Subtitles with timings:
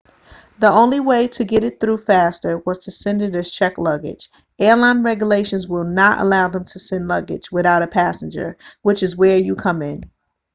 [0.57, 4.31] the only way to get it through faster was to send it as checked luggage
[4.57, 9.37] airline regulations will not allow them to send luggage without a passenger which is where
[9.37, 10.09] you come in